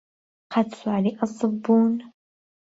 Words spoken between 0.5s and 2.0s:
قەت سواری ئەسپ بوون؟